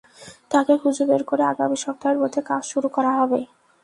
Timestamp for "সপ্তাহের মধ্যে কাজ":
1.83-2.63